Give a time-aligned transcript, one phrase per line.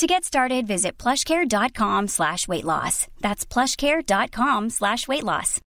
[0.00, 3.06] To get started, visit plushcare.com slash weight loss.
[3.20, 5.60] That's plushcare.com slash weight loss.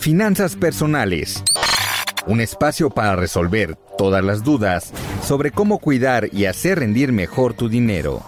[0.00, 1.42] Finanzas personales.
[2.28, 4.92] Un espacio para resolver todas las dudas
[5.24, 8.22] sobre cómo cuidar y hacer rendir mejor tu dinero.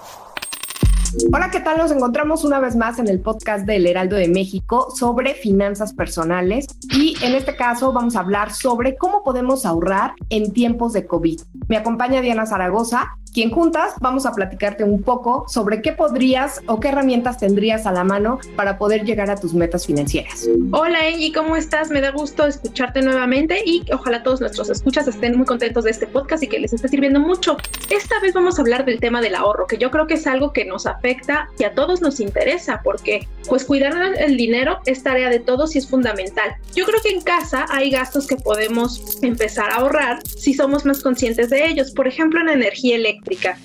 [1.33, 1.79] Hola, ¿qué tal?
[1.79, 6.67] Nos encontramos una vez más en el podcast del Heraldo de México sobre finanzas personales
[6.93, 11.41] y en este caso vamos a hablar sobre cómo podemos ahorrar en tiempos de COVID.
[11.67, 16.81] Me acompaña Diana Zaragoza, quien juntas vamos a platicarte un poco sobre qué podrías o
[16.81, 20.49] qué herramientas tendrías a la mano para poder llegar a tus metas financieras.
[20.73, 21.91] Hola Angie, ¿cómo estás?
[21.91, 26.07] Me da gusto escucharte nuevamente y ojalá todos nuestros escuchas estén muy contentos de este
[26.07, 27.57] podcast y que les esté sirviendo mucho.
[27.91, 30.53] Esta vez vamos a hablar del tema del ahorro, que yo creo que es algo
[30.53, 35.31] que nos afecta y a todos nos interesa porque pues cuidar el dinero es tarea
[35.31, 36.53] de todos y es fundamental.
[36.75, 41.03] Yo creo que en casa hay gastos que podemos empezar a ahorrar si somos más
[41.03, 43.19] conscientes de ellos, por ejemplo en energía eléctrica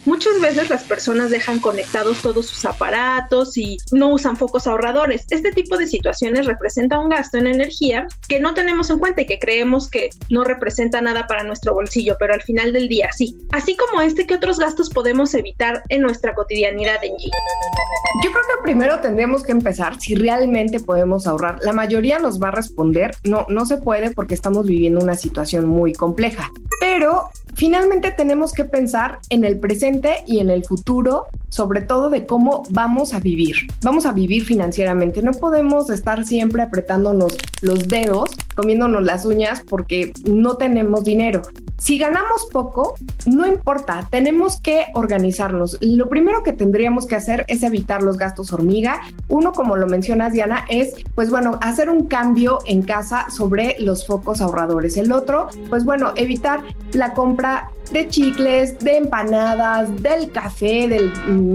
[0.05, 5.25] Muchas veces las personas dejan conectados todos sus aparatos y no usan focos ahorradores.
[5.29, 9.25] Este tipo de situaciones representa un gasto en energía que no tenemos en cuenta y
[9.25, 13.37] que creemos que no representa nada para nuestro bolsillo, pero al final del día sí.
[13.51, 17.29] Así como este, ¿qué otros gastos podemos evitar en nuestra cotidianidad en G?
[18.23, 21.59] Yo creo que primero tendríamos que empezar si realmente podemos ahorrar.
[21.63, 25.65] La mayoría nos va a responder, no, no se puede porque estamos viviendo una situación
[25.65, 26.51] muy compleja.
[26.79, 32.25] Pero finalmente tenemos que pensar en el presente y en el futuro, sobre todo de
[32.25, 33.55] cómo vamos a vivir.
[33.81, 35.21] Vamos a vivir financieramente.
[35.21, 41.41] No podemos estar siempre apretándonos los dedos, comiéndonos las uñas porque no tenemos dinero.
[41.77, 45.77] Si ganamos poco, no importa, tenemos que organizarnos.
[45.81, 49.01] Lo primero que tendríamos que hacer es evitar los gastos hormiga.
[49.27, 54.07] Uno, como lo mencionas Diana, es, pues bueno, hacer un cambio en casa sobre los
[54.07, 54.95] focos ahorradores.
[54.97, 56.61] El otro, pues bueno, evitar
[56.93, 61.11] la compra de chicles, de empanadas, del café, del,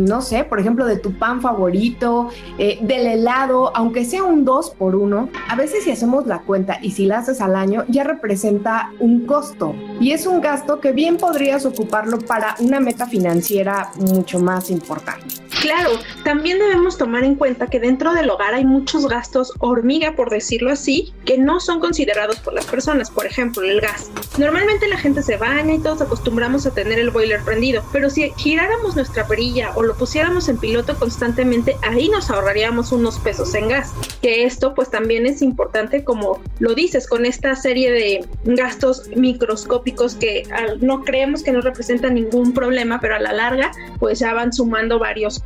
[0.07, 2.29] no sé, por ejemplo, de tu pan favorito,
[2.59, 6.79] eh, del helado, aunque sea un 2 por 1, a veces si hacemos la cuenta
[6.91, 9.75] si la haces al año, ya representa un costo.
[10.01, 15.48] Y es un gasto que bien podrías ocuparlo para una meta financiera mucho más importante.
[15.61, 15.91] Claro,
[16.25, 20.71] también debemos tomar en cuenta que dentro del hogar hay muchos gastos hormiga, por decirlo
[20.71, 23.11] así, que no son considerados por las personas.
[23.11, 24.11] Por ejemplo, el gas.
[24.39, 28.31] Normalmente la gente se baña y todos acostumbramos a tener el boiler prendido, pero si
[28.37, 33.69] giráramos nuestra perilla o lo pusiéramos en piloto constantemente, ahí nos ahorraríamos unos pesos en
[33.69, 33.93] gas.
[34.23, 40.15] Que esto pues también es importante como lo dices, con esta serie de gastos microscópicos
[40.15, 40.45] que
[40.81, 44.99] no creemos que no representan ningún problema, pero a la larga pues ya van sumando
[44.99, 45.41] varios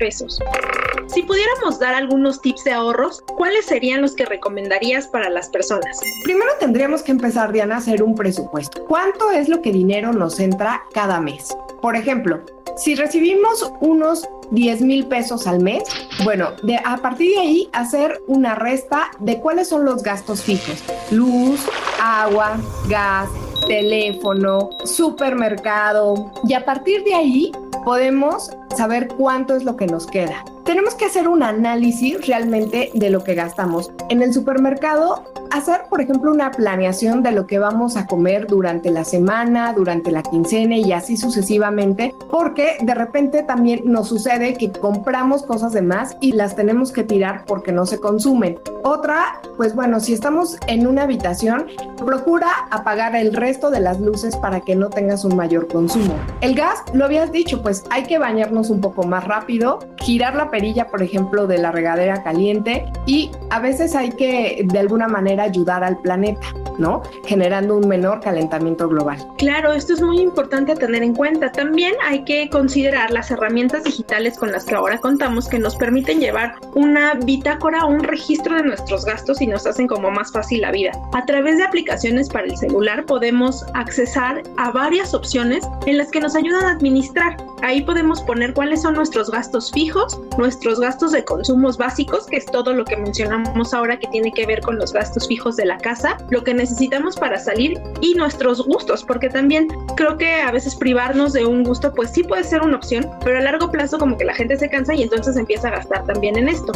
[1.06, 6.00] Si pudiéramos dar algunos tips de ahorros, ¿cuáles serían los que recomendarías para las personas?
[6.24, 8.84] Primero tendríamos que empezar, Diana, a hacer un presupuesto.
[8.86, 11.56] ¿Cuánto es lo que dinero nos entra cada mes?
[11.80, 12.40] Por ejemplo,
[12.76, 15.84] si recibimos unos 10 mil pesos al mes,
[16.24, 16.48] bueno,
[16.84, 20.82] a partir de ahí hacer una resta de cuáles son los gastos fijos.
[21.12, 21.60] Luz,
[22.02, 22.56] agua,
[22.88, 23.28] gas,
[23.68, 26.32] teléfono, supermercado.
[26.48, 27.52] Y a partir de ahí
[27.84, 30.44] podemos saber cuánto es lo que nos queda.
[30.64, 33.90] Tenemos que hacer un análisis realmente de lo que gastamos.
[34.08, 38.90] En el supermercado, hacer, por ejemplo, una planeación de lo que vamos a comer durante
[38.90, 44.72] la semana, durante la quincena y así sucesivamente, porque de repente también nos sucede que
[44.72, 48.58] compramos cosas de más y las tenemos que tirar porque no se consumen.
[48.82, 51.66] Otra, pues bueno, si estamos en una habitación,
[52.04, 56.14] procura apagar el resto de las luces para que no tengas un mayor consumo.
[56.40, 60.50] El gas, lo habías dicho, pues hay que bañarnos un poco más rápido, girar la
[60.50, 65.41] perilla, por ejemplo, de la regadera caliente y a veces hay que de alguna manera
[65.42, 66.46] ayudar al planeta,
[66.78, 67.02] ¿no?
[67.24, 69.18] Generando un menor calentamiento global.
[69.38, 71.52] Claro, esto es muy importante tener en cuenta.
[71.52, 76.20] También hay que considerar las herramientas digitales con las que ahora contamos que nos permiten
[76.20, 80.62] llevar una bitácora o un registro de nuestros gastos y nos hacen como más fácil
[80.62, 80.92] la vida.
[81.12, 86.20] A través de aplicaciones para el celular podemos accesar a varias opciones en las que
[86.20, 87.36] nos ayudan a administrar.
[87.62, 92.46] Ahí podemos poner cuáles son nuestros gastos fijos, nuestros gastos de consumos básicos, que es
[92.46, 95.78] todo lo que mencionamos ahora que tiene que ver con los gastos fijos de la
[95.78, 100.76] casa, lo que necesitamos para salir y nuestros gustos, porque también creo que a veces
[100.76, 104.18] privarnos de un gusto pues sí puede ser una opción, pero a largo plazo como
[104.18, 106.72] que la gente se cansa y entonces empieza a gastar también en esto.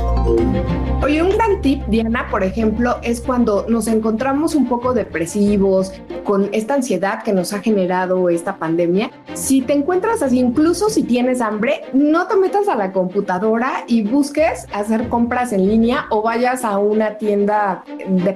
[1.36, 5.92] gran tip, Diana, por ejemplo, es cuando nos encontramos un poco depresivos,
[6.26, 9.10] con esta ansiedad que nos ha generado esta pandemia.
[9.34, 14.02] Si te encuentras así, incluso si tienes hambre, no te metas a la computadora y
[14.02, 17.84] busques hacer compras en línea o vayas a una tienda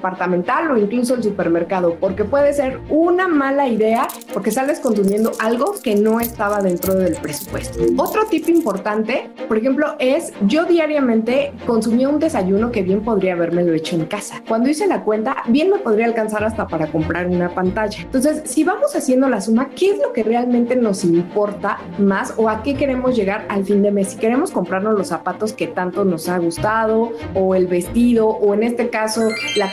[0.01, 5.75] departamental o incluso el supermercado, porque puede ser una mala idea porque sales consumiendo algo
[5.83, 7.81] que no estaba dentro del presupuesto.
[7.99, 13.63] Otro tip importante, por ejemplo, es yo diariamente consumía un desayuno que bien podría haberme
[13.63, 14.43] lo hecho en casa.
[14.49, 18.01] Cuando hice la cuenta, bien me podría alcanzar hasta para comprar una pantalla.
[18.01, 22.49] Entonces, si vamos haciendo la suma, ¿qué es lo que realmente nos importa más o
[22.49, 24.13] a qué queremos llegar al fin de mes?
[24.13, 28.63] Si queremos comprarnos los zapatos que tanto nos ha gustado o el vestido o en
[28.63, 29.73] este caso la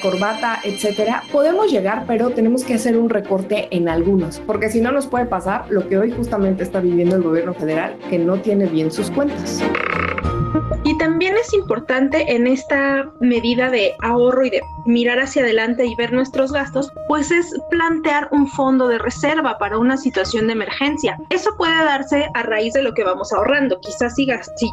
[0.64, 5.08] etcétera, podemos llegar, pero tenemos que hacer un recorte en algunos, porque si no nos
[5.08, 8.92] puede pasar lo que hoy justamente está viviendo el gobierno federal, que no tiene bien
[8.92, 9.62] sus cuentas.
[10.84, 15.96] Y también es importante en esta medida de ahorro y de mirar hacia adelante y
[15.96, 21.18] ver nuestros gastos, pues es plantear un fondo de reserva para una situación de emergencia.
[21.30, 23.80] Eso puede darse a raíz de lo que vamos ahorrando.
[23.82, 24.26] Quizás si,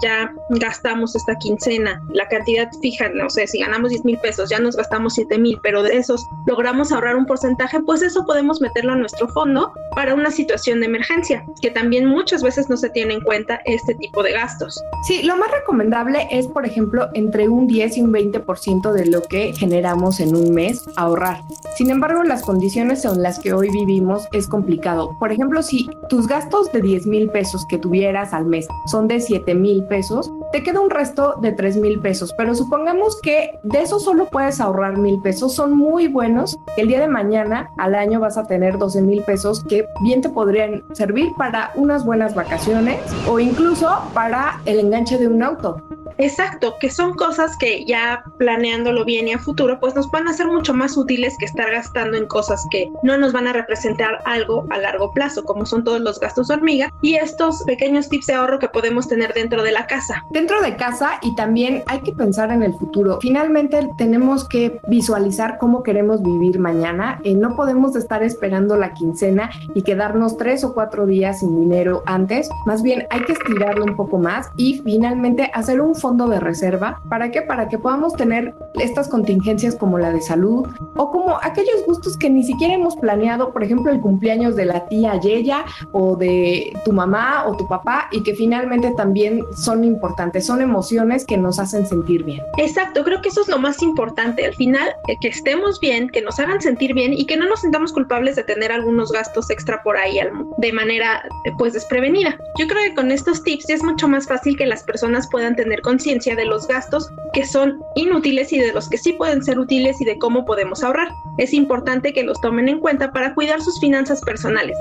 [0.02, 4.60] ya gastamos esta quincena, la cantidad fija, no sé, si ganamos 10 mil pesos, ya
[4.60, 8.92] nos gastamos 7 mil, pero de esos logramos ahorrar un porcentaje, pues eso podemos meterlo
[8.92, 13.14] a nuestro fondo para una situación de emergencia, que también muchas veces no se tiene
[13.14, 14.80] en cuenta este tipo de gastos.
[15.06, 15.93] Sí, lo más recomendable
[16.30, 20.52] es, por ejemplo, entre un 10 y un 20% de lo que generamos en un
[20.52, 21.42] mes ahorrar.
[21.76, 25.16] Sin embargo, las condiciones en las que hoy vivimos es complicado.
[25.20, 29.20] Por ejemplo, si tus gastos de 10 mil pesos que tuvieras al mes son de
[29.20, 32.34] 7 mil pesos, te queda un resto de 3 mil pesos.
[32.36, 35.54] Pero supongamos que de eso solo puedes ahorrar mil pesos.
[35.54, 36.56] Son muy buenos.
[36.76, 40.28] El día de mañana al año vas a tener 12 mil pesos que bien te
[40.28, 42.98] podrían servir para unas buenas vacaciones
[43.28, 45.83] o incluso para el enganche de un auto.
[46.18, 50.32] Exacto, que son cosas que ya planeándolo bien y a futuro, pues nos van a
[50.32, 54.20] ser mucho más útiles que estar gastando en cosas que no nos van a representar
[54.24, 58.34] algo a largo plazo, como son todos los gastos hormiga y estos pequeños tips de
[58.34, 60.22] ahorro que podemos tener dentro de la casa.
[60.30, 63.18] Dentro de casa y también hay que pensar en el futuro.
[63.20, 67.20] Finalmente tenemos que visualizar cómo queremos vivir mañana.
[67.24, 72.02] Eh, no podemos estar esperando la quincena y quedarnos tres o cuatro días sin dinero
[72.06, 72.48] antes.
[72.66, 77.00] Más bien hay que estirarlo un poco más y finalmente hacer un fondo de reserva.
[77.08, 77.42] ¿Para qué?
[77.42, 80.66] Para que podamos tener estas contingencias como la de salud
[80.96, 84.86] o como aquellos gustos que ni siquiera hemos planeado, por ejemplo, el cumpleaños de la
[84.86, 90.46] tía Yeya o de tu mamá o tu papá y que finalmente también son importantes,
[90.46, 92.40] son emociones que nos hacen sentir bien.
[92.58, 94.44] Exacto, creo que eso es lo más importante.
[94.44, 97.60] Al final, eh, que estemos bien, que nos hagan sentir bien y que no nos
[97.60, 100.14] sintamos culpables de tener algunos gastos extra por ahí
[100.58, 102.38] de manera eh, pues desprevenida.
[102.58, 105.63] Yo creo que con estos tips es mucho más fácil que las personas puedan tener
[105.64, 109.58] con conciencia de los gastos que son inútiles y de los que sí pueden ser
[109.58, 111.08] útiles y de cómo podemos ahorrar.
[111.38, 114.76] Es importante que los tomen en cuenta para cuidar sus finanzas personales.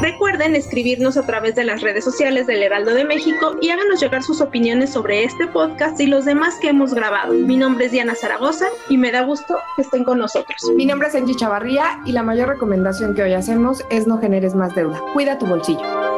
[0.00, 4.22] Recuerden escribirnos a través de las redes sociales del Heraldo de México y háganos llegar
[4.22, 7.34] sus opiniones sobre este podcast y los demás que hemos grabado.
[7.34, 10.60] Mi nombre es Diana Zaragoza y me da gusto que estén con nosotros.
[10.76, 14.54] Mi nombre es Angie Chavarría y la mayor recomendación que hoy hacemos es no generes
[14.54, 15.00] más deuda.
[15.14, 16.17] Cuida tu bolsillo.